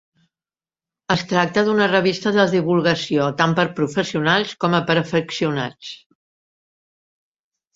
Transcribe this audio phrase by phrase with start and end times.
[1.15, 5.93] Es tracta d'una revista de divulgació tant per a professionals com per a afeccionats.